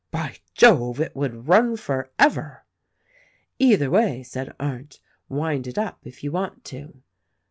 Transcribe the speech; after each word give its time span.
"By 0.09 0.37
jove! 0.55 0.99
it 0.99 1.15
would 1.15 1.47
run 1.47 1.77
forever." 1.77 2.63
"Either 3.59 3.91
way," 3.91 4.23
said 4.23 4.55
Arndt; 4.59 4.99
"wind 5.29 5.67
it 5.67 5.77
up, 5.77 5.99
if 6.07 6.23
you 6.23 6.31
want 6.31 6.65
to." 6.65 7.03